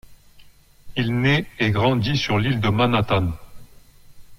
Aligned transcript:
Il 0.97 1.13
naît 1.21 1.45
et 1.59 1.69
grandit 1.69 2.17
sur 2.17 2.39
l'île 2.39 2.59
de 2.59 2.69
Manhattan. 2.69 3.33